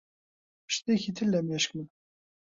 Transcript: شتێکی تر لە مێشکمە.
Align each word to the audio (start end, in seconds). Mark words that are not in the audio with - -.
شتێکی 0.73 1.11
تر 1.17 1.25
لە 1.33 1.39
مێشکمە. 1.47 1.85